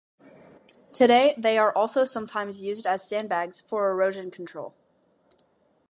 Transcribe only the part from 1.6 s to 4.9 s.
also sometimes used as sandbags for erosion control.